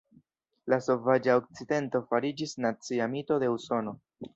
[0.73, 4.01] La "sovaĝa okcidento" fariĝis nacia mito de Usono.